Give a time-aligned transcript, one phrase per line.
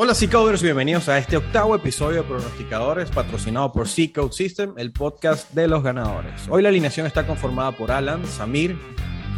[0.00, 5.52] Hola Seacoders, bienvenidos a este octavo episodio de Pronosticadores patrocinado por Seacode System, el podcast
[5.54, 6.46] de los ganadores.
[6.48, 8.78] Hoy la alineación está conformada por Alan, Samir,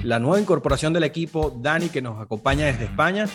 [0.02, 3.26] la nueva incorporación del equipo, Dani, que nos acompaña desde España.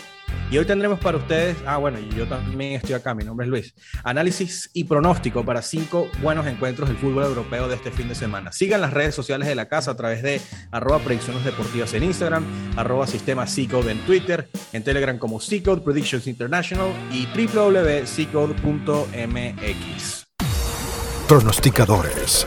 [0.50, 3.50] Y hoy tendremos para ustedes, ah bueno, y yo también estoy acá, mi nombre es
[3.50, 3.74] Luis,
[4.04, 8.52] análisis y pronóstico para cinco buenos encuentros del fútbol europeo de este fin de semana.
[8.52, 12.44] Sigan las redes sociales de la casa a través de arroba predicciones deportivas en Instagram,
[12.76, 20.26] arroba sistema Seacode en Twitter, en Telegram como Seacode Predictions International y www.seacode.mx.
[21.28, 22.46] Pronosticadores.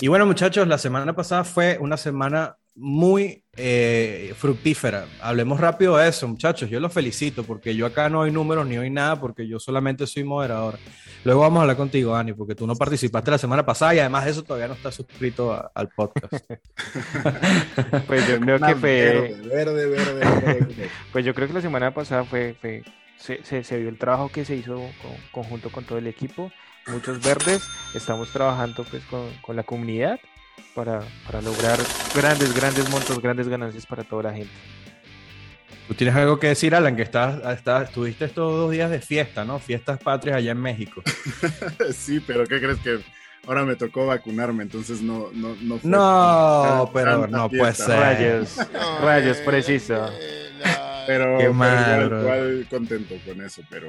[0.00, 5.06] Y bueno muchachos, la semana pasada fue una semana muy eh, fructífera.
[5.22, 6.68] Hablemos rápido de eso, muchachos.
[6.68, 10.06] Yo los felicito porque yo acá no hay números ni hay nada porque yo solamente
[10.06, 10.78] soy moderador.
[11.24, 14.26] Luego vamos a hablar contigo, Ani, porque tú no participaste la semana pasada y además
[14.26, 16.44] de eso todavía no estás suscrito al podcast.
[18.06, 19.36] pues yo creo que fue...
[19.42, 22.54] Verde, verde, verde, pues yo creo que la semana pasada fue...
[22.60, 22.82] fue
[23.16, 24.78] se, se, vio el trabajo que se hizo
[25.32, 26.52] conjunto con todo el equipo.
[26.86, 27.62] Muchos verdes.
[27.94, 30.20] Estamos trabajando pues con, con la comunidad
[30.74, 31.78] para, para lograr
[32.14, 34.52] grandes, grandes montos, grandes ganancias para toda la gente.
[35.88, 39.44] Tú tienes algo que decir, Alan, que estás, estás, estuviste estos dos días de fiesta,
[39.44, 39.60] ¿no?
[39.60, 41.02] Fiestas patrias allá en México.
[41.94, 42.98] sí, pero ¿qué crees que
[43.46, 44.64] ahora me tocó vacunarme?
[44.64, 48.00] Entonces no, no, no fue No, pero no puede ser.
[48.00, 48.56] Rayos,
[49.00, 50.10] rayos, preciso.
[51.06, 53.88] Pero, Qué mal, igual, contento con eso, pero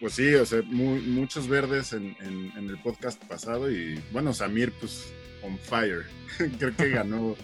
[0.00, 4.72] pues sí, o sea, muchos verdes en, en, en, el podcast pasado y bueno, Samir,
[4.80, 5.12] pues
[5.46, 6.04] on fire.
[6.58, 7.36] creo que ganó.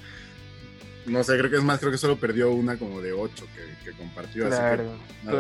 [1.06, 3.46] No sé, creo que es más, creo que solo perdió una como de 8
[3.84, 4.46] que, compartió.
[4.46, 4.84] Claro.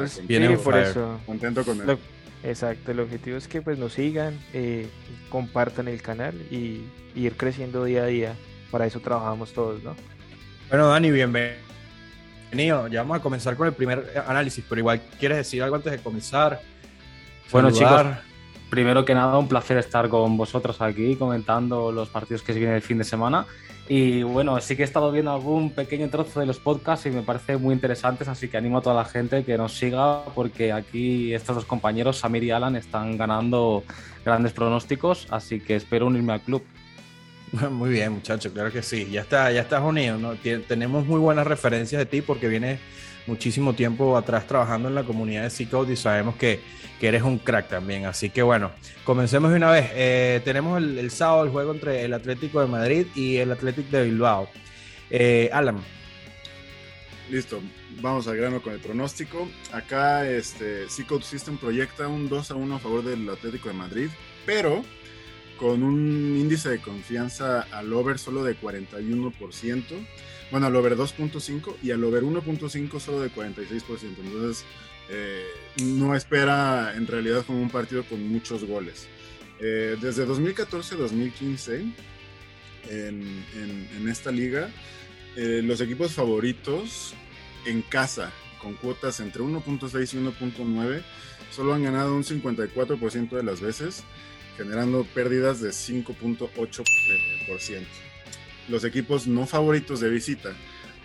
[0.02, 1.20] Así que, Entonces, por eso.
[1.24, 1.98] Contento con él.
[2.42, 4.88] exacto, el objetivo es que pues nos sigan, eh,
[5.28, 8.34] compartan el canal y, ir creciendo día a día.
[8.70, 9.94] Para eso trabajamos todos, ¿no?
[10.68, 12.88] Bueno, Dani, bienvenido.
[12.88, 15.98] Ya vamos a comenzar con el primer análisis, pero igual, ¿quieres decir algo antes de
[15.98, 16.60] comenzar?
[17.52, 18.06] Bueno, chicos,
[18.72, 22.76] primero que nada, un placer estar con vosotros aquí comentando los partidos que se vienen
[22.76, 23.44] el fin de semana.
[23.86, 27.20] Y bueno, sí que he estado viendo algún pequeño trozo de los podcasts y me
[27.20, 31.34] parece muy interesantes, así que animo a toda la gente que nos siga porque aquí
[31.34, 33.84] estos dos compañeros, Samir y Alan, están ganando
[34.24, 36.62] grandes pronósticos, así que espero unirme al club.
[37.70, 39.08] Muy bien, muchachos, claro que sí.
[39.10, 40.34] Ya está, ya estás unido, ¿no?
[40.66, 42.80] tenemos muy buenas referencias de ti porque vienes
[43.26, 46.60] muchísimo tiempo atrás trabajando en la comunidad de C-Code y sabemos que,
[46.98, 48.06] que, eres un crack también.
[48.06, 48.72] Así que bueno,
[49.04, 49.90] comencemos de una vez.
[49.92, 54.04] Eh, tenemos el, sábado el juego entre el Atlético de Madrid y el Atlético de
[54.04, 54.48] Bilbao.
[55.10, 55.78] Eh, Alan.
[57.30, 57.60] Listo,
[58.00, 59.46] vamos al grano con el pronóstico.
[59.72, 64.08] Acá este, C-Code System proyecta un 2 a 1 a favor del Atlético de Madrid,
[64.46, 64.82] pero
[65.58, 69.82] con un índice de confianza al over solo de 41%
[70.52, 73.98] bueno, al over 2.5 y al over 1.5 solo de 46%.
[74.02, 74.64] Entonces,
[75.08, 75.46] eh,
[75.82, 79.08] no espera en realidad como un partido con muchos goles.
[79.60, 81.94] Eh, desde 2014-2015,
[82.90, 83.44] en,
[83.96, 84.70] en, esta liga,
[85.36, 87.14] eh, los equipos favoritos
[87.64, 88.30] en casa,
[88.60, 91.02] con cuotas entre 1.6 y 1.9,
[91.50, 94.04] solo han ganado un 54% de las veces,
[94.56, 97.86] generando pérdidas de 5.8%
[98.68, 100.52] los equipos no favoritos de visita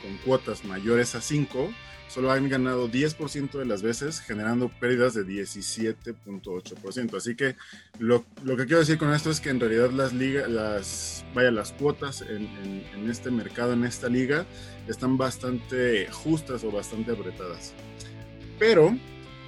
[0.01, 1.73] con cuotas mayores a 5
[2.07, 7.17] solo han ganado 10% de las veces, generando pérdidas de 17.8%.
[7.17, 7.55] Así que
[7.99, 11.73] lo, que quiero decir con esto es que en realidad las ligas, las, vaya, las
[11.73, 14.45] cuotas en, este mercado, en esta liga,
[14.87, 17.73] están bastante justas o bastante apretadas.
[18.57, 18.97] Pero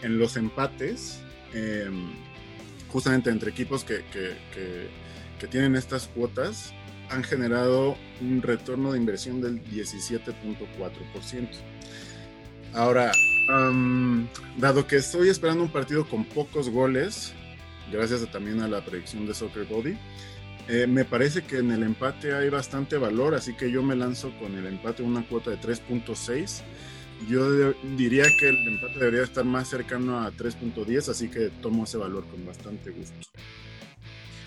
[0.02, 1.22] en los empates,
[1.54, 2.12] em,
[2.92, 6.74] justamente entre equipos que, que tienen estas cuotas,
[7.10, 11.48] han generado un retorno de inversión del 17.4%.
[12.74, 13.12] Ahora,
[14.58, 17.34] dado que estoy esperando un partido con pocos goles,
[17.92, 19.98] gracias también a la predicción de Soccer Body,
[20.68, 24.32] eh, me parece que en el empate hay bastante valor, así que yo me lanzo
[24.38, 26.62] con el empate una cuota de 3.6.
[27.28, 31.98] Yo diría que el empate debería estar más cercano a 3.10, así que tomo ese
[31.98, 33.16] valor con bastante gusto.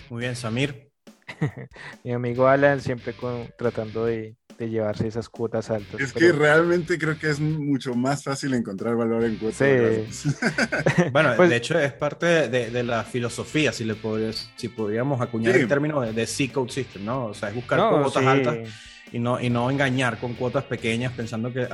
[0.09, 0.91] Muy bien, Samir.
[2.03, 3.15] mi amigo Alan siempre
[3.57, 5.99] tratando de, llevarse esas cuotas altas.
[5.99, 9.57] Es que realmente creo que es mucho más fácil encontrar valor en cuotas.
[10.09, 10.29] Sí.
[11.11, 13.95] bueno, pues de hecho es parte de, la filosofía, si le
[14.55, 17.25] si podríamos acuñar el término de, de C-Code System, ¿no?
[17.25, 18.57] O sea, es buscar cuotas altas
[19.13, 21.69] y no, y no engañar con cuotas pequeñas pensando que,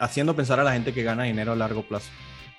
[0.00, 2.10] haciendo pensar a la gente que gana dinero a largo plazo.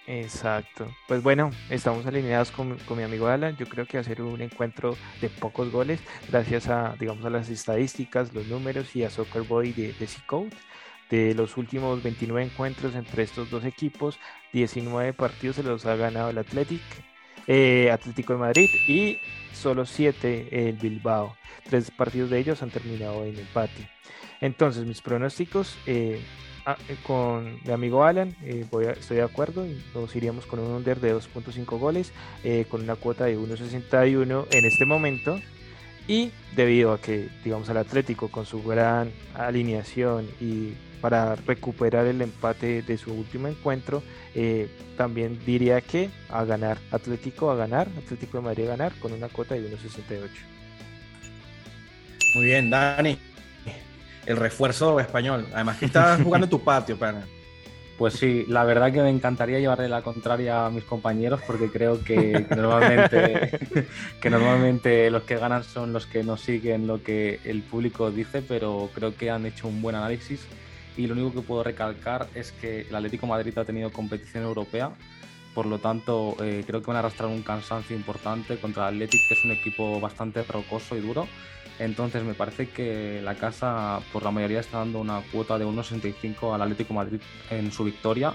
[0.05, 0.87] Exacto.
[1.07, 3.57] Pues bueno, estamos alineados con, mi amigo Alan.
[3.57, 5.99] Yo creo que va a ser un encuentro de pocos goles,
[6.29, 10.51] gracias a, digamos, a las estadísticas, los números y a Soccer Boy de, de C-Code.
[11.09, 14.19] de los últimos 29 encuentros entre estos dos equipos,
[14.53, 16.81] 19 partidos se los ha ganado el Athletic,
[17.47, 19.19] eh, Atlético de Madrid y
[19.53, 21.35] solo 7 el Bilbao.
[21.67, 23.89] Tres partidos de ellos han terminado en empate.
[24.41, 26.21] Entonces, mis pronósticos eh,
[26.65, 28.35] ah, eh, con mi amigo Alan,
[28.71, 32.13] voy estoy de acuerdo, nos iríamos con un under de 2.5 goles,
[32.69, 35.39] con una cuota de 1.61 en este momento.
[36.07, 42.21] Y debido a que, digamos, al Atlético con su gran alineación y para recuperar el
[42.21, 44.03] empate de su último encuentro,
[44.35, 49.13] eh, también diría que a ganar Atlético a ganar, Atlético de Madrid a ganar con
[49.13, 50.29] una cuota de 1.68.
[52.35, 53.17] Muy bien, Dani.
[54.29, 55.47] El refuerzo español.
[55.53, 57.25] Además que estás jugando en tu patio, pana.
[57.97, 62.01] Pues sí, la verdad que me encantaría llevarle la contraria a mis compañeros porque creo
[62.03, 62.45] que,
[64.25, 68.91] normalmente, los que ganan son los que no siguen lo que el público dice, pero
[68.93, 70.47] creo que han hecho un buen análisis
[70.95, 74.91] y lo único que puedo recalcar es que el Atlético Madrid ha tenido competición europea,
[75.55, 79.23] por lo tanto eh, creo que van a arrastrar un cansancio importante contra el Atlético,
[79.27, 81.27] que es un equipo bastante rocoso y duro.
[81.79, 86.53] Entonces me parece que la casa por la mayoría está dando una cuota de 1,65
[86.53, 88.33] al Atlético Madrid en su victoria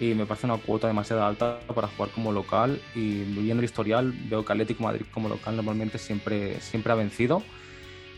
[0.00, 4.12] y me parece una cuota demasiado alta para jugar como local y viendo el historial
[4.28, 7.42] veo que Atlético Madrid como local normalmente siempre, siempre ha vencido.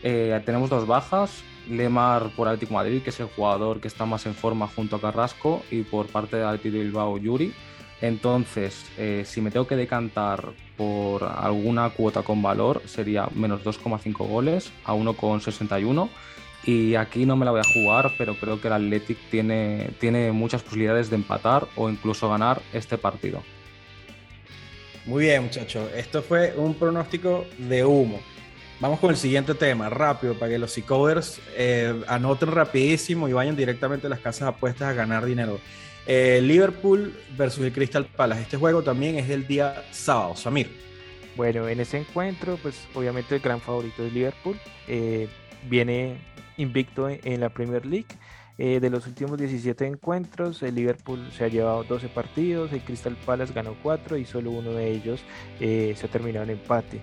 [0.01, 4.25] Eh, tenemos dos bajas, Lemar por Atlético Madrid, que es el jugador que está más
[4.25, 7.53] en forma junto a Carrasco, y por parte de Atlético Bilbao, Yuri.
[8.01, 14.27] Entonces, eh, si me tengo que decantar por alguna cuota con valor, sería menos 2,5
[14.27, 16.09] goles a 1,61.
[16.65, 20.31] Y aquí no me la voy a jugar, pero creo que el Athletic tiene, tiene
[20.31, 23.41] muchas posibilidades de empatar o incluso ganar este partido.
[25.05, 25.89] Muy bien, muchachos.
[25.95, 28.19] Esto fue un pronóstico de humo.
[28.79, 33.55] Vamos con el siguiente tema, rápido, para que los e-coders eh, anoten rapidísimo y vayan
[33.55, 35.59] directamente a las casas apuestas a ganar dinero.
[36.11, 38.41] Eh, Liverpool versus el Crystal Palace.
[38.41, 40.35] Este juego también es el día sábado.
[40.35, 40.67] Samir.
[41.37, 44.59] Bueno, en ese encuentro, pues obviamente el gran favorito es Liverpool.
[44.87, 45.27] Eh,
[45.69, 46.17] viene
[46.57, 48.07] invicto en, la Premier League.
[48.57, 53.53] de los últimos 17 encuentros, el Liverpool se ha llevado 12 partidos, el Crystal Palace
[53.53, 55.21] ganó 4 y solo uno de ellos
[55.59, 56.99] se ha terminado en empate.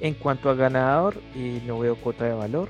[0.00, 1.14] En cuanto a ganador,
[1.64, 2.68] no veo cuota de valor,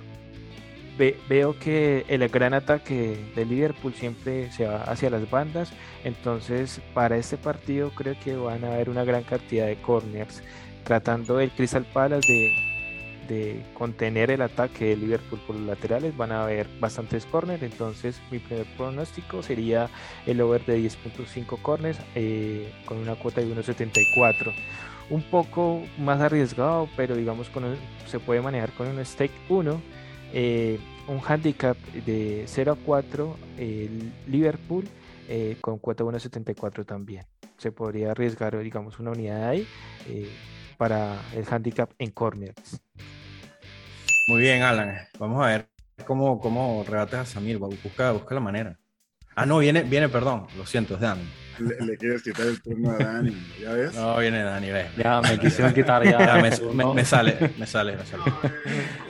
[1.28, 5.72] veo que el gran ataque de Liverpool siempre se va hacia las bandas,
[6.04, 10.42] entonces para este partido creo que van a haber una gran cantidad de corners,
[10.84, 16.32] tratando el Crystal Palace de, de contener el ataque de Liverpool por los laterales, van
[16.32, 19.88] a haber bastantes corners, entonces mi primer pronóstico sería
[20.26, 24.52] el over de 10.5 corners eh, con una cuota de 1.74
[25.10, 27.76] un poco más arriesgado, pero digamos con
[28.06, 29.80] se puede manejar con un stake 1,
[30.32, 30.78] eh,
[31.08, 31.76] un handicap
[32.06, 34.88] de 0 a 4, el Liverpool
[35.28, 37.26] eh, con cuota 1.74 también.
[37.56, 39.66] Se podría arriesgar, digamos, una unidad ahí
[40.08, 40.30] eh,
[40.76, 42.80] para el handicap en corners.
[44.28, 44.96] Muy bien, Alan.
[45.18, 45.68] Vamos a ver
[46.06, 47.58] cómo, cómo rebates a Samir.
[47.58, 48.78] Busca, busca la manera.
[49.34, 50.46] Ah, no, viene, viene, perdón.
[50.56, 51.18] Lo siento, es Dan.
[51.58, 53.94] Le, quieres quitar el turno a Dani, ¿ya ves?
[53.94, 54.86] No, viene Dani, ve.
[54.96, 56.36] Ya, me quisieron quitar ya.
[56.36, 56.50] me,
[57.04, 58.22] sale, me sale, me sale.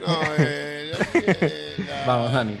[0.05, 0.62] No, eh,
[2.07, 2.57] Vamos, Dani.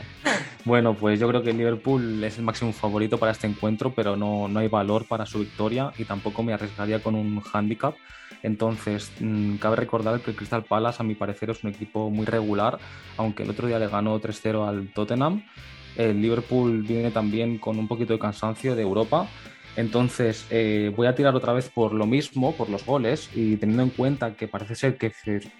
[0.65, 4.15] Bueno, pues yo creo que el Liverpool es el máximo favorito para este encuentro, pero
[4.15, 7.95] no, no hay valor para su victoria y tampoco me arriesgaría con un handicap.
[8.43, 12.25] Entonces, mm, cabe recordar que el Crystal Palace, a mi parecer, es un equipo muy
[12.25, 12.79] regular,
[13.17, 15.43] aunque el otro día le ganó 3-0 al Tottenham.
[15.95, 19.27] El Liverpool viene también con un poquito de cansancio de Europa
[19.75, 23.83] entonces, eh, voy a tirar otra vez por lo mismo, por los goles, y teniendo
[23.83, 25.11] en cuenta que parece ser que,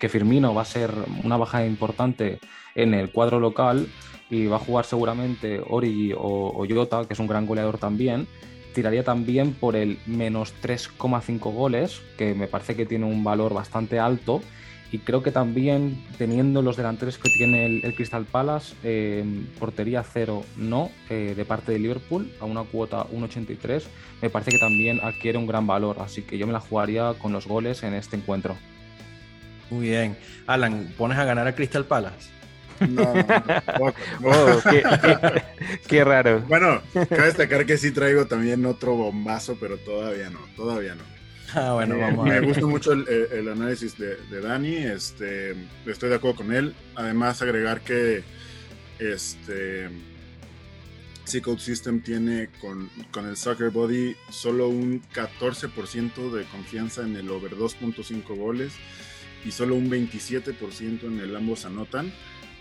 [0.10, 0.92] Firmino va a ser
[1.24, 2.40] una baja importante
[2.76, 3.88] en el cuadro local
[4.30, 6.64] y va a jugar seguramente Origi o, o
[7.08, 8.28] que es un gran goleador también,
[8.74, 14.00] tiraría también por el menos 3,5 goles, que me parece que tiene un valor bastante
[14.00, 14.42] alto
[14.94, 19.26] y creo que también teniendo los delanteros que tiene el, Crystal Palace, eh,
[19.58, 23.86] portería cero no, eh, de parte de Liverpool, a una cuota 1,83,
[24.22, 25.98] me parece que también adquiere un gran valor.
[26.00, 28.56] Así que yo me la jugaría con los goles en este encuentro.
[29.72, 30.16] Muy bien.
[30.46, 32.30] Alan, ¿pones a ganar a Crystal Palace?
[32.88, 33.14] No,
[33.82, 34.62] oh,
[35.88, 36.42] qué, raro.
[36.42, 41.13] Bueno, cabe destacar que sí traigo también otro bombazo, pero todavía no, todavía no.
[41.56, 45.56] Ah, bueno, vamos Me gusta mucho el, análisis de, Dani, este,
[45.86, 46.74] estoy de acuerdo con él.
[46.96, 48.24] Además, agregar que
[49.00, 49.90] este
[51.26, 57.30] C-Code System tiene con, con, el Soccer Body solo un 14% de confianza en el
[57.30, 58.74] over 2.5 goles
[59.46, 62.12] y solo un 27% en el ambos anotan.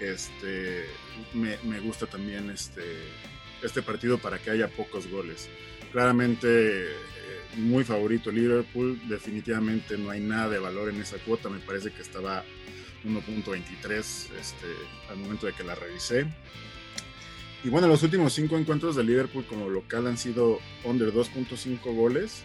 [0.01, 0.85] Este,
[1.33, 2.83] me, me gusta también este,
[3.63, 5.49] este partido para que haya pocos goles.
[5.93, 6.89] Claramente
[7.57, 12.03] muy favorito Liverpool, definitivamente no hay nada de valor en esa cuota, me parece que
[12.03, 12.45] estaba
[13.05, 14.67] 1.23 este,
[15.11, 16.27] al momento de que la revisé.
[17.65, 22.43] Y bueno, los últimos cinco encuentros de Liverpool como local han sido under 2.5 goles.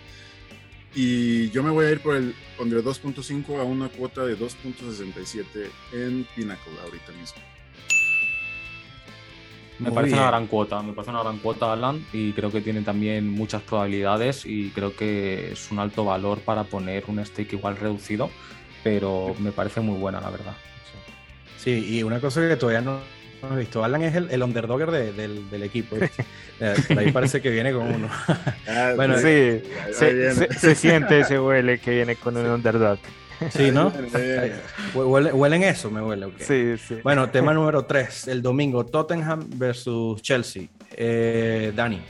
[0.94, 5.46] Y yo me voy a ir por el under 2.5 a una cuota de 2.67
[5.94, 7.57] en Pinnacle ahorita mismo.
[9.80, 12.82] Me parece una gran cuota, me parece una gran cuota Alan y creo que tiene
[12.82, 17.78] también muchas probabilidades y creo que es un alto valor para poner un stake igual
[17.78, 18.30] reducido,
[18.84, 20.54] pero me parece muy buena la verdad.
[21.58, 23.00] Sí, y una cosa que todavía no,
[23.54, 25.96] he visto, Alan es el, underdogger del, equipo.
[25.98, 26.10] Eh,
[26.98, 28.10] ahí parece que viene con uno.
[28.68, 33.00] Ah, bueno, sí, se, siente ese huele que viene con un underdog.
[33.52, 33.92] Sí, ¿no?
[34.96, 36.28] Huele, huelen eso, me huele.
[36.40, 36.98] Sí, sí.
[37.04, 40.68] Bueno, tema número 3, el domingo, Tottenham versus Chelsea.
[40.92, 42.02] Eh, Dani.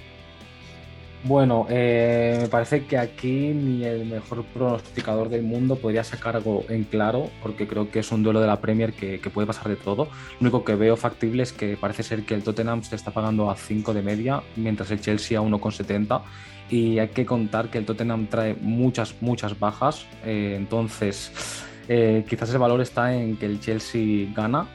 [1.23, 6.63] Bueno, eh, me parece que aquí ni el mejor pronosticador del mundo podría sacar algo
[6.69, 9.75] en claro, porque creo que es un duelo de la Premier que, puede pasar de
[9.75, 10.05] todo.
[10.05, 13.49] Lo único que veo factible es que parece ser que el Tottenham se está pagando
[13.49, 16.21] a 5 de media, mientras el Chelsea a 1,70
[16.69, 21.31] y hay que contar que el Tottenham trae muchas, muchas bajas, eh, entonces
[21.87, 24.67] eh, quizás el valor está en que el Chelsea gana,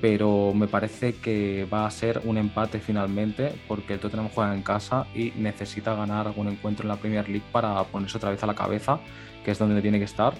[0.00, 4.62] pero me parece que va a ser un empate finalmente porque el Tottenham juega en
[4.62, 8.46] casa y necesita ganar algún encuentro en la Premier League para ponerse otra vez a
[8.46, 9.00] la cabeza,
[9.44, 10.34] que es donde tiene que estar.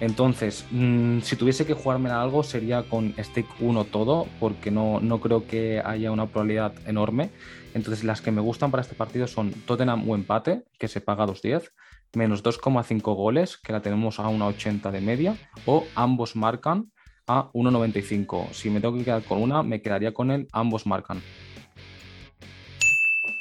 [0.00, 5.20] Entonces, mm, si tuviese que jugarme algo sería con stake 1 todo, porque no, no
[5.20, 7.30] creo que haya una probabilidad enorme.
[7.74, 11.26] Entonces, las que me gustan para este partido son Tottenham o empate, que se paga
[11.26, 11.70] 2.10,
[12.14, 15.36] menos 2,5 goles, que la tenemos a 1,80 de media,
[15.66, 16.92] o ambos marcan
[17.26, 18.52] a 1,95.
[18.52, 21.22] Si me tengo que quedar con una, me quedaría con el ambos marcan.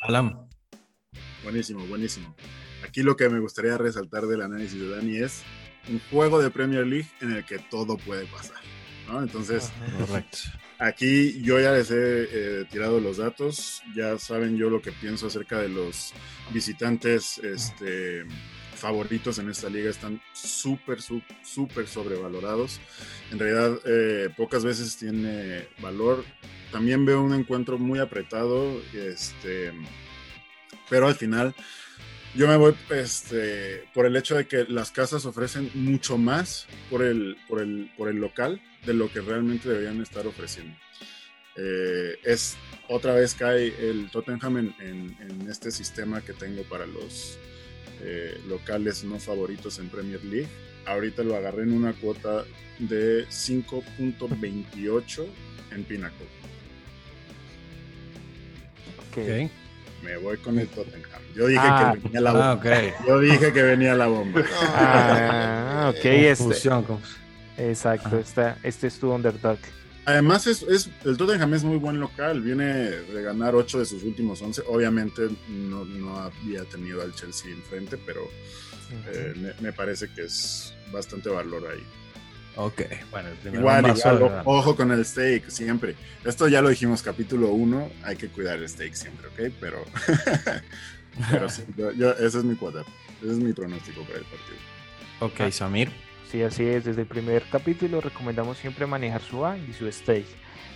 [0.01, 0.47] Alam.
[1.43, 2.35] Buenísimo, buenísimo.
[2.85, 5.43] Aquí lo que me gustaría resaltar del análisis de Dani es
[5.89, 8.57] un juego de Premier League en el que todo puede pasar.
[9.21, 10.37] Entonces, Correcto.
[10.79, 15.27] Aquí yo ya les he eh, tirado los datos, ya saben yo lo que pienso
[15.27, 16.13] acerca de los
[16.51, 18.25] visitantes este,
[18.75, 22.81] favoritos en esta liga, están súper, súper sobrevalorados.
[23.31, 26.25] En realidad, eh, pocas veces tiene valor.
[26.71, 29.71] También veo un encuentro muy apretado, este,
[30.89, 31.55] pero al final
[32.35, 37.03] yo me voy este, por el hecho de que las casas ofrecen mucho más por
[37.03, 40.75] el, por el, por el local de lo que realmente deberían estar ofreciendo.
[41.55, 42.57] Eh, es
[42.89, 47.37] otra vez cae el Tottenham en, este sistema que tengo para los
[48.01, 50.49] eh, locales no favoritos en Premier League.
[50.85, 52.45] Ahorita lo agarré en una cuota
[52.79, 55.25] de 5.28
[55.71, 56.27] en Pinnacle.
[59.11, 59.51] Okay
[60.03, 61.21] me voy con el Tottenham.
[61.35, 61.95] Yo dije que ah.
[62.03, 62.61] venía la bomba.
[62.63, 64.43] Ah, Yo dije que venía la bomba.
[64.75, 66.05] Ah, ok.
[66.05, 66.69] Este,
[67.57, 69.57] exacto, esta, este es tu underdog.
[70.05, 72.41] Además, es, es, el Tottenham es muy buen local.
[72.41, 74.63] Viene de ganar 8 de sus últimos 11.
[74.67, 78.21] Obviamente no, no había tenido al Chelsea enfrente, pero
[79.13, 81.83] eh, me, me, parece que es bastante valor ahí.
[82.55, 83.93] Ok, bueno, el igual,
[84.45, 85.95] ojo con el steak, siempre.
[86.23, 89.53] Esto ya lo dijimos capítulo 1, hay que cuidar el steak siempre, ¿ok?
[89.59, 89.83] Pero,
[91.31, 92.85] pero sí, yo, ese es mi cuadro,
[93.23, 94.57] ese es mi pronóstico para el partido.
[95.19, 95.51] Ok, ah.
[95.51, 95.89] Samir.
[96.31, 100.25] Sí, así es, desde el primer capítulo recomendamos siempre manejar su A y su steak.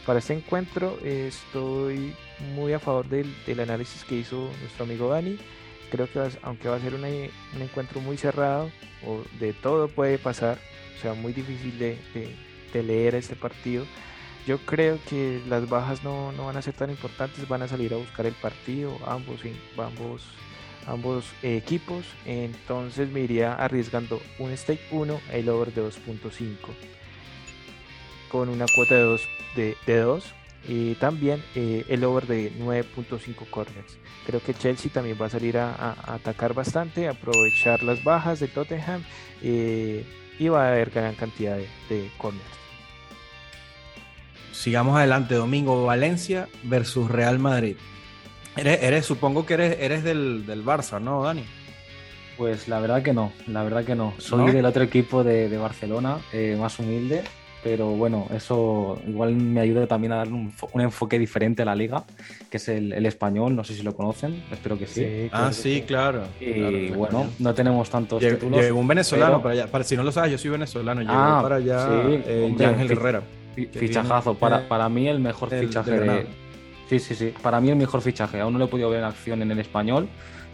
[0.05, 2.15] Para este encuentro estoy
[2.55, 5.38] muy a favor del, del, análisis que hizo nuestro amigo Dani.
[5.91, 8.72] Creo que aunque va a ser un encuentro muy cerrado,
[9.05, 10.60] o de todo puede pasar,
[10.98, 11.98] o sea, muy difícil de,
[12.74, 13.86] leer este partido.
[14.46, 17.98] Yo creo que las bajas no, van a ser tan importantes, van a salir a
[17.98, 19.42] buscar el partido, ambos,
[19.77, 20.24] ambos,
[20.86, 22.06] ambos equipos.
[22.25, 26.56] Entonces me iría arriesgando un stake 1, el over de 2.5,
[28.30, 30.34] con una cuota de 2, de, 2
[30.68, 33.98] y también eh, el over de 9.5 corners.
[34.25, 39.04] Creo que Chelsea también va a salir a, atacar bastante, aprovechar las bajas de Tottenham.
[39.42, 40.06] Eh,
[40.39, 41.58] y va a haber gran cantidad
[41.89, 42.46] de, corners.
[44.51, 47.77] Sigamos adelante, domingo Valencia versus Real Madrid.
[48.56, 51.46] Eres, supongo que eres, eres del, del, Barça, ¿no, Dani?
[52.38, 54.13] Pues la verdad que no, la verdad que no.
[54.17, 57.24] Soy del otro equipo de, Barcelona, eh, más humilde,
[57.63, 62.03] pero bueno, eso igual me ayuda también a dar un, enfoque diferente a la liga,
[62.49, 65.29] que es el, español, no sé si lo conocen, espero que sí.
[65.31, 66.23] ah, sí, claro.
[66.39, 68.61] Y bueno, no tenemos tantos títulos.
[68.61, 71.39] Llegó un venezolano para allá, para, si no lo sabes, yo soy venezolano, llegó ah,
[71.41, 73.21] para allá sí, eh, Ángel Herrera.
[73.55, 76.27] Fichajazo, para, para mí el mejor fichaje de,
[76.89, 77.33] Sí, sí, sí.
[77.41, 78.39] Para mí el mejor fichaje.
[78.39, 80.07] Aún no lo he podido ver en acción en el español,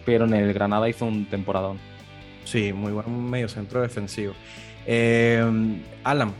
[0.06, 1.78] pero en el Granada hizo un temporadón.
[2.44, 4.34] Sí, muy buen medio centro defensivo.
[4.86, 5.44] Eh,
[6.04, 6.34] Alan,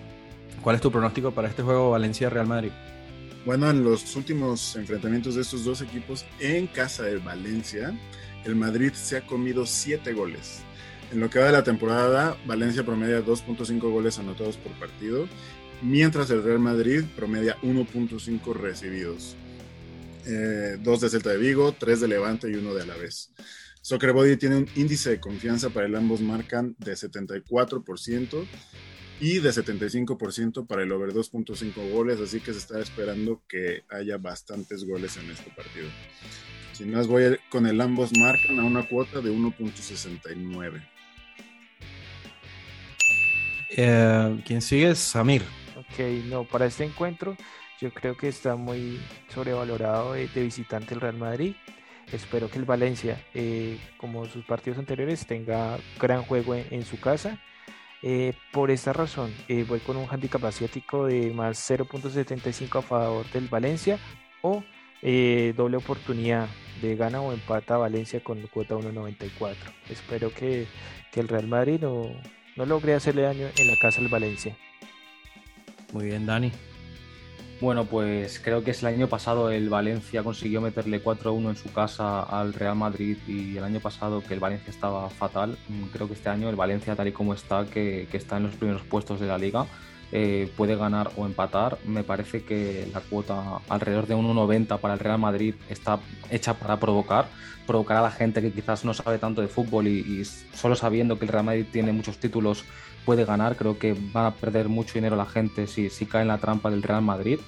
[0.64, 2.72] ¿cuál es tu pronóstico para este juego Valencia-Real Madrid?
[3.46, 7.94] Bueno, en los últimos enfrentamientos de estos dos equipos en casa de Valencia,
[8.46, 10.62] el Madrid se ha comido siete goles.
[11.12, 15.28] En lo que va de la temporada, Valencia promedia 2.5 goles anotados por partido,
[15.82, 19.36] mientras el Real Madrid promedia 1.5 recibidos.
[20.26, 23.32] Eh, dos de Celta de Vigo, tres de Levante y uno de Alavés.
[23.82, 28.46] Soccer Body tiene un índice de confianza para el ambos marcan de 74%
[29.20, 34.18] y de 75% para el over 2.5 goles, así que se está esperando que haya
[34.18, 35.88] bastantes goles en este partido.
[36.74, 40.82] Sin más, voy con el ambos marcan a una cuota de 1.69.
[43.76, 45.44] Eh, ¿Quién sigue es Samir.
[45.76, 47.36] Ok, no, para este encuentro
[47.84, 48.98] yo creo que está muy
[49.34, 51.54] sobrevalorado de, visitante el Real Madrid.
[52.14, 57.42] Espero que el Valencia, eh, como sus partidos anteriores, tenga gran juego en, su casa.
[58.04, 63.26] Eh, por esta razón, eh, voy con un handicap asiático de más 0.75 a favor
[63.32, 63.98] del Valencia
[64.42, 64.64] o
[65.02, 66.48] doble oportunidad
[66.82, 69.56] de gana o empata Valencia con cuota 1.94.
[69.90, 70.66] Espero que,
[71.12, 72.04] que, el Real Madrid no,
[72.56, 74.56] no logre hacerle daño en la casa del Valencia.
[75.92, 76.52] Muy bien, Dani.
[77.64, 81.72] Bueno, pues creo que es el año pasado el Valencia consiguió meterle 4-1 en su
[81.72, 85.58] casa al Real Madrid y el año pasado que el Valencia estaba fatal.
[85.70, 88.56] Mm, creo que este año el Valencia tal y como está, que, está en los
[88.56, 89.66] primeros puestos de la liga,
[90.16, 91.80] eh, puede ganar o empatar.
[91.86, 96.80] Me parece que la cuota alrededor de 1,90 para el Real Madrid está hecha para
[96.80, 97.26] provocar,
[97.66, 100.24] provocar a la gente que quizás no sabe tanto de fútbol y, y
[100.56, 102.64] solo sabiendo que el Real Madrid tiene muchos títulos
[103.06, 103.56] puede ganar.
[103.56, 106.70] Creo que van a perder mucho dinero la gente si, si cae en la trampa
[106.70, 107.40] del Real Madrid.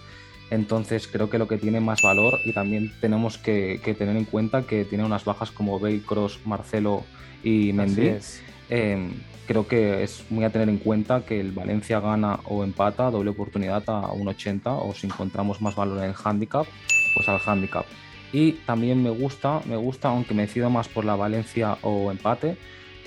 [0.51, 4.63] Entonces creo que lo que tiene más valor y también tenemos que, tener en cuenta
[4.63, 7.03] que tiene unas bajas como Bale, Cross, Marcelo
[7.43, 8.17] y Mendy.
[8.69, 9.11] Em,
[9.47, 13.31] creo que es muy a tener en cuenta que el Valencia gana o empata, doble
[13.31, 16.65] oportunidad a 1.80 o si encontramos más valor en el handicap,
[17.15, 17.85] pues al handicap.
[18.31, 22.57] Y también me gusta, me gusta, aunque me decido más por la Valencia o empate,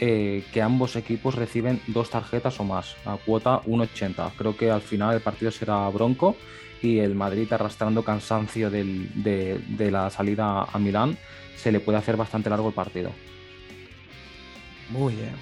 [0.01, 4.33] eh, que ambos equipos reciben dos tarjetas o más, a cuota 1.80.
[4.39, 6.37] Creo que al final el partido será bronco
[6.83, 11.19] y el Madrid arrastrando cansancio de, la salida a Milán,
[11.57, 13.11] se le puede hacer bastante largo el partido.
[14.91, 15.35] Muy bien,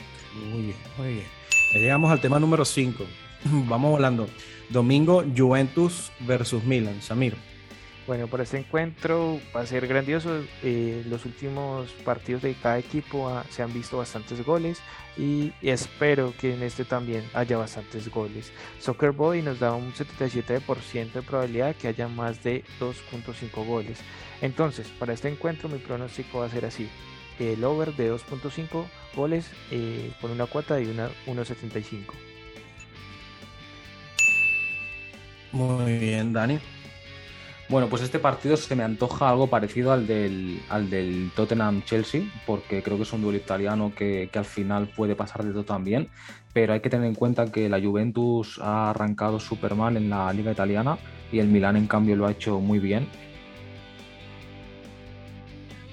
[0.51, 1.27] muy bien, muy bien.
[1.75, 3.05] llegamos al tema número 5.
[3.69, 4.29] Vamos hablando.
[4.71, 7.01] Domingo, Juventus versus Milan.
[7.01, 7.37] Samir.
[8.07, 10.45] Bueno, por este encuentro va a ser grandioso.
[10.63, 14.81] Eh, los últimos partidos de cada equipo se han visto bastantes goles
[15.17, 18.53] y, espero que en este también haya bastantes goles.
[18.79, 23.99] Soccer Boy nos da un 77% de probabilidad que haya más de 2.5 goles.
[24.41, 26.89] Entonces, para este encuentro mi pronóstico va a ser así.
[27.41, 28.85] El over de 2.5
[29.17, 32.13] goles eh, con una cuota de 1.75.
[35.53, 36.61] Muy bien, Dani.
[37.69, 42.81] Bueno, pues este partido se me antoja algo parecido al del, al del Tottenham-Chelsea, porque
[42.81, 46.09] creo que es un duelo italiano que, al final puede pasar de todo también,
[46.53, 50.33] pero hay que tener en cuenta que la Juventus ha arrancado súper mal en la
[50.33, 50.97] liga italiana
[51.33, 53.09] y el Milán en cambio lo ha hecho muy bien.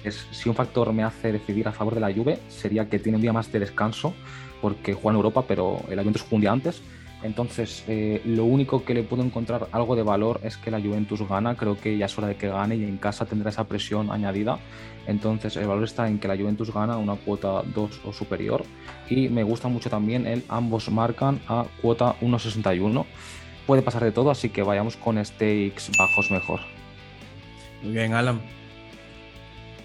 [0.04, 3.16] Es, si un factor me hace decidir a favor de la Juve sería que tiene
[3.16, 4.14] un día más de descanso
[4.60, 6.82] porque juega en Europa, pero el Juventus jugó un día antes
[7.24, 11.26] entonces, eh, lo único que le puedo encontrar algo de valor es que la Juventus
[11.26, 11.56] gana.
[11.56, 14.58] Creo que ya es hora de que gane y en casa tendrá esa presión añadida.
[15.06, 18.62] Entonces, el valor está en que la Juventus gana una cuota 2 o superior.
[19.08, 23.06] Y me gusta mucho también el ambos marcan a cuota 1.61.
[23.66, 26.60] Puede pasar de todo, así que vayamos con stakes bajos mejor.
[27.82, 28.38] Muy bien, Alan.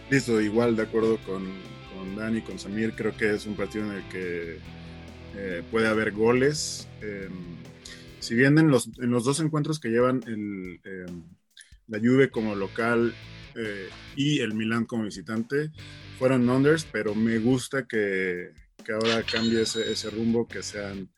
[0.09, 1.47] Listo, igual de acuerdo con,
[1.95, 2.93] con Dani, con Samir.
[2.95, 4.57] Creo que es un partido en el que
[5.35, 6.87] eh, puede haber goles.
[7.01, 7.57] Em,
[8.19, 10.79] si bien en los, en los, dos encuentros que llevan em,
[11.87, 13.13] la Juve como local
[13.55, 15.71] eh, y el Milan como visitante,
[16.17, 18.51] fueron unders, pero me gusta que,
[18.83, 21.09] que ahora cambie ese, ese, rumbo, que sean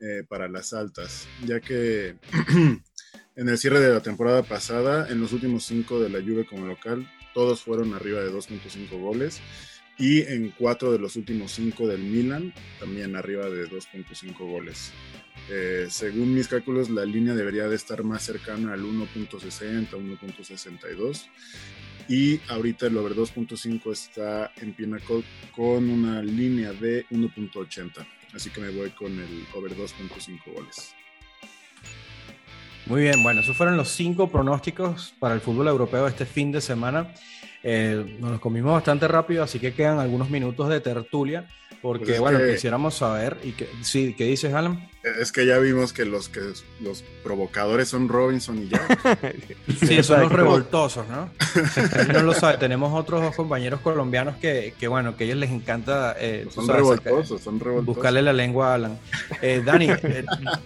[0.00, 2.16] eh, para las altas, ya que
[3.36, 6.66] en el cierre de la temporada pasada, en los últimos cinco de la Juve como
[6.66, 9.40] local, todos fueron arriba de 2.5 goles
[9.98, 14.92] y en cuatro de los últimos cinco del Milan, también arriba de 2.5 goles.
[15.50, 21.26] Eh, según mis cálculos, la línea debería de estar más cercana al 1.60, 1.62.
[22.08, 28.06] Y ahorita el over 2.5 está en Pinnacle con una línea de 1.80.
[28.34, 30.94] Así que me voy con el over 2.5 goles.
[32.86, 36.60] Muy bien, bueno, esos fueron los cinco pronósticos para el fútbol europeo este fin de
[36.60, 37.14] semana.
[37.62, 41.48] Eh, nos los comimos bastante rápido, así que quedan algunos minutos de tertulia,
[41.84, 44.88] porque pues bueno, quisiéramos saber, y que, sí, ¿qué dices, Alan?
[45.20, 46.40] Es que ya vimos que los que
[46.80, 48.80] los provocadores son Robinson y ya.
[49.86, 51.28] sí, son los revoltosos, ¿no?
[52.10, 55.50] no lo sabe, tenemos otros dos compañeros colombianos que, que bueno, que a ellos les
[55.50, 57.96] encanta eh, son, revoltosos, son revoltosos.
[57.96, 58.98] buscarle la lengua a Alan.
[59.42, 60.24] Eh, Dani, eh,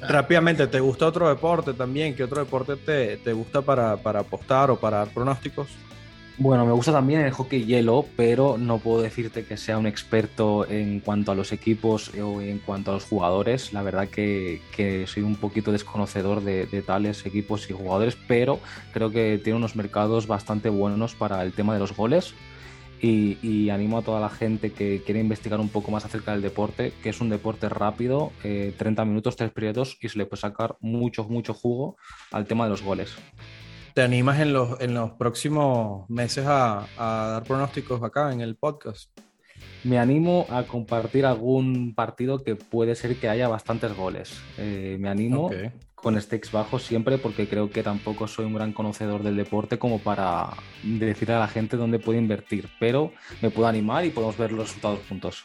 [0.09, 2.15] rápidamente, ¿te gusta otro deporte también?
[2.15, 5.67] ¿Qué otro deporte te, te gusta para, para apostar o para dar pronósticos?
[6.40, 10.70] Bueno, me gusta también el hockey hielo, pero no puedo decirte que sea un experto
[10.70, 13.72] en cuanto a los equipos o en cuanto a los jugadores.
[13.72, 14.61] La verdad que,
[15.09, 18.61] soy un poquito desconocedor de, tales equipos y jugadores, pero
[18.92, 22.35] creo que tiene unos mercados bastante buenos para el tema de los goles.
[23.03, 26.92] Y, animo a toda la gente que quiere investigar un poco más acerca del deporte,
[27.03, 30.77] que es un deporte rápido, 30 eh, minutos, 3 periodos, y se le puede sacar
[30.81, 31.96] mucho, mucho jugo
[32.31, 33.16] al tema de los goles.
[33.99, 39.11] ¿Te animas en los, en los próximos meses a, dar pronósticos acá en el podcast?
[39.83, 44.41] Me animo a compartir algún partido que puede ser que haya bastantes goles.
[44.57, 45.51] Eh, me animo
[45.97, 49.99] con stakes bajos siempre porque creo que tampoco soy un gran conocedor del deporte como
[49.99, 50.51] para
[50.85, 53.11] decir a la gente dónde puede invertir, pero
[53.43, 55.43] me puedo animar y podemos ver los resultados juntos.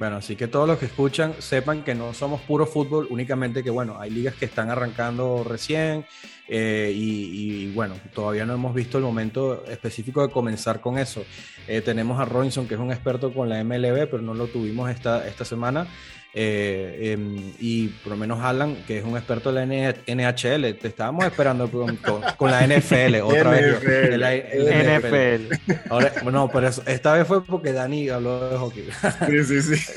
[0.00, 3.68] Bueno, así que todos los que escuchan sepan que no somos puro fútbol, únicamente que,
[3.68, 6.06] bueno, hay ligas que están arrancando recién
[6.48, 11.22] eh, y, bueno, todavía no hemos visto el momento específico de comenzar con eso.
[11.68, 14.88] Eh, tenemos a Robinson, que es un experto con la MLB, pero no lo tuvimos
[14.90, 15.86] esta, esta semana.
[16.32, 20.88] Eh, em, y por lo menos Alan, que es un experto de la NHL, te
[20.88, 24.18] estábamos esperando con, la NFL otra vez.
[24.18, 25.74] La, NFL.
[25.90, 28.88] Ahora, no, pero esta vez fue porque Dani habló de hockey.
[29.26, 29.92] Sí, sí, sí.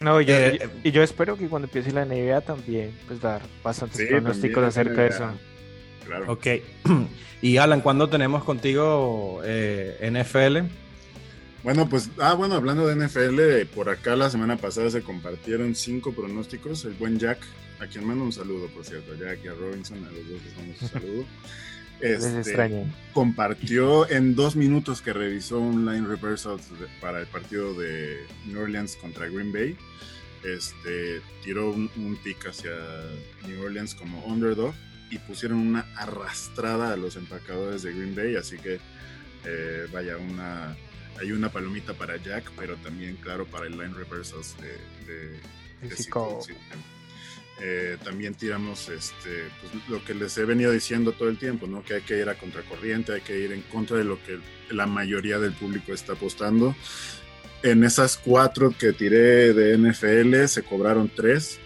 [0.00, 4.08] no, yo, eh, y yo espero que cuando empiece la NBA también, pues dar bastantes
[4.08, 5.30] pronósticos acerca de eso.
[6.04, 6.32] Claro.
[6.32, 6.46] Ok.
[7.42, 10.58] Y Alan, ¿cuándo tenemos contigo eh, NFL?
[11.62, 16.12] Bueno, pues, ah, bueno, hablando de NFL, por acá la semana pasada se compartieron cinco
[16.12, 16.84] pronósticos.
[16.84, 17.38] El buen Jack,
[17.78, 20.56] a quien mando un saludo, por cierto, Jack y a Robinson, a los dos les
[20.56, 21.24] mando un saludo.
[22.02, 26.58] Este, compartió en dos minutos que revisó un line reversal
[27.00, 29.76] para el partido de New Orleans contra Green Bay.
[30.42, 32.72] Este, tiró un, pick hacia
[33.46, 34.74] New Orleans como underdog
[35.10, 38.80] y pusieron una arrastrada a los empacadores de Green Bay, así que
[39.44, 40.76] eh, vaya una
[41.20, 44.72] hay una palomita para Jack, pero también, claro, para el line reversals de,
[45.12, 45.40] de,
[47.60, 51.84] eh, también tiramos este, pues, lo que les he venido diciendo todo el tiempo, ¿no?
[51.84, 54.86] que hay que ir a contracorriente, hay que ir en contra de lo que la
[54.86, 56.74] mayoría del público está apostando.
[57.62, 61.60] En esas cuatro que tiré de NFL se cobraron tres.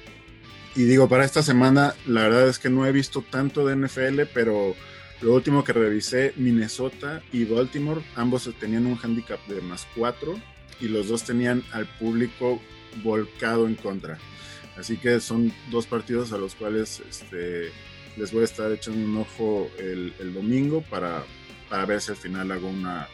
[0.74, 4.22] Y digo, para esta semana, la verdad es que no he visto tanto de NFL,
[4.34, 4.76] pero
[5.20, 10.38] lo último que revisé, Minnesota y Baltimore, ambos tenían un handicap de más 4
[10.80, 12.60] y los dos tenían al público
[13.02, 14.18] volcado en contra.
[14.76, 17.70] Así que son dos partidos a los cuales este,
[18.18, 21.24] les voy a estar echando un ojo el, domingo para,
[21.70, 23.08] para, ver si al final hago una,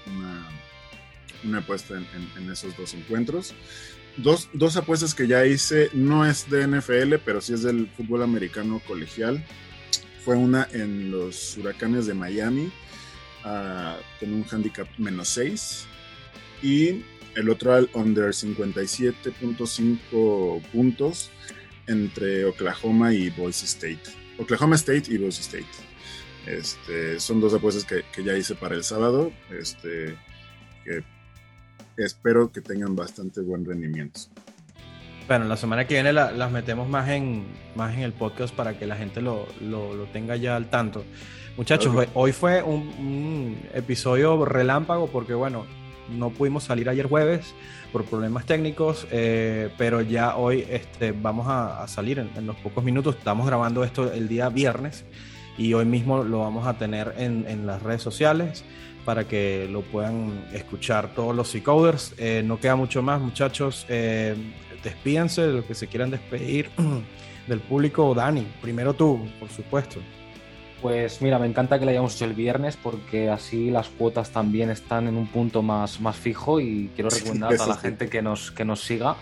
[1.44, 1.94] una, apuesta
[2.36, 3.54] en, esos dos encuentros.
[4.16, 8.22] Dos, dos apuestas que ya hice, no es de NFL, pero sí es del fútbol
[8.22, 9.42] americano colegial
[10.24, 12.70] fue una en los huracanes de Miami
[13.44, 15.86] uh, con un handicap menos 6
[16.62, 17.02] y
[17.34, 21.30] el otro al under 57.5 puntos
[21.86, 24.02] entre Oklahoma y Boise State.
[24.38, 25.66] Oklahoma State y Boise State.
[26.46, 29.32] Este, son dos apuestas que, que, ya hice para el sábado.
[29.50, 30.14] Este,
[30.84, 31.02] que
[31.96, 34.20] espero que tengan bastante buen rendimiento.
[35.26, 38.86] Bueno, la semana que viene las metemos más en, más en el podcast para que
[38.86, 39.46] la gente lo,
[40.12, 41.04] tenga ya al tanto.
[41.56, 45.66] Muchachos, hoy fue un, episodio relámpago porque, bueno,
[46.10, 47.54] no pudimos salir ayer jueves
[47.92, 52.82] por problemas técnicos, eh, pero ya hoy este, vamos a, salir en, en, los pocos
[52.82, 53.16] minutos.
[53.16, 55.04] Estamos grabando esto el día viernes
[55.58, 58.64] y hoy mismo lo vamos a tener en, las redes sociales
[59.04, 62.14] para que lo puedan escuchar todos los Decoders.
[62.18, 63.84] Eh, no queda mucho más, muchachos.
[63.88, 64.34] Eh,
[64.82, 66.70] despídense de los que se quieran despedir
[67.46, 68.14] del público.
[68.14, 70.00] Dani, primero tú, por supuesto.
[70.80, 74.68] Pues mira, me encanta que lo hayamos hecho el viernes porque así las cuotas también
[74.68, 78.50] están en un punto más, más fijo y quiero recomendar a la gente que nos,
[78.50, 79.16] que nos siga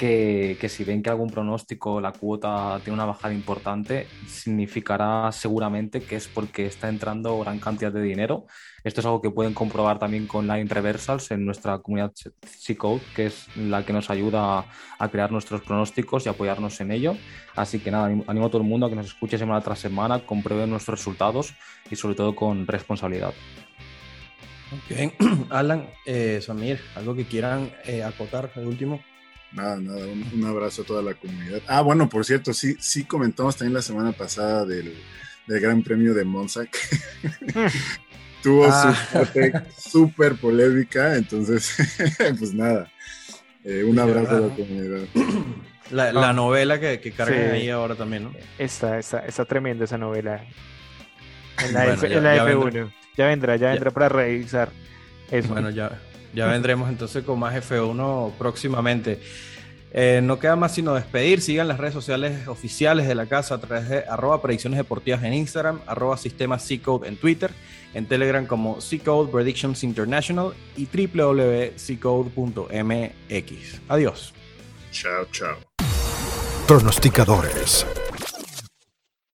[0.00, 6.16] que, si ven que algún pronóstico, la cuota tiene una bajada importante, significará seguramente que
[6.16, 8.46] es porque está entrando gran cantidad de dinero.
[8.82, 13.26] Esto es algo que pueden comprobar también con Line Reversals en nuestra comunidad C-Code, que
[13.26, 14.64] es la que nos ayuda
[14.98, 17.14] a crear nuestros pronósticos y apoyarnos en ello.
[17.54, 20.24] Así que nada, animo a todo el mundo a que nos escuche semana tras semana,
[20.24, 21.52] compruebe nuestros resultados
[21.90, 23.34] y sobre todo con responsabilidad.
[24.72, 25.12] Ok,
[25.50, 29.02] Alan, eh, Samir, ¿algo que quieran eh, acotar, el último?
[29.52, 31.60] Nada, nada, un, abrazo a toda la comunidad.
[31.66, 34.94] Ah, bueno, por cierto, sí, sí comentamos también la semana pasada del,
[35.46, 36.62] Gran Premio de Monza,
[38.42, 38.94] tuvo ah.
[39.76, 41.74] su súper polémica, entonces,
[42.38, 42.88] pues nada,
[43.64, 45.06] eh, un abrazo a la comunidad.
[45.90, 48.32] La, novela que, que cargan ahí ahora también, ¿no?
[48.58, 50.44] Está, está, está tremenda esa novela.
[51.64, 54.70] En la, F, 1 Ya vendrá, ya vendrá para revisar
[55.32, 55.48] eso.
[55.48, 56.00] Bueno, ya,
[56.34, 59.20] ya vendremos entonces con más F1 próximamente.
[59.92, 61.40] Eh, no queda más sino despedir.
[61.40, 65.34] Sigan las redes sociales oficiales de la casa a través de arroba predicciones deportivas en
[65.34, 67.50] Instagram, arroba sistema C-Code en Twitter,
[67.94, 71.80] en Telegram como C-Code Predictions International y www.ccode.mx.
[73.88, 74.32] Adiós.
[74.92, 75.56] Chao, chao.
[76.66, 77.86] Pronosticadores